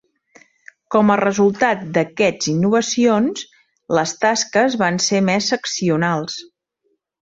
[0.95, 3.47] Com a resultat d"aquests innovacions,
[3.99, 6.45] les tasques van ser més seccionals.